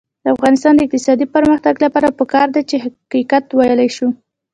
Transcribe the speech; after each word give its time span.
د 0.23 0.25
افغانستان 0.35 0.73
د 0.75 0.79
اقتصادي 0.87 1.25
پرمختګ 1.35 1.73
لپاره 1.85 2.15
پکار 2.19 2.47
ده 2.55 2.61
چې 2.69 2.75
حقیقت 2.85 3.43
وویلی 3.49 3.89
شو. 3.95 4.07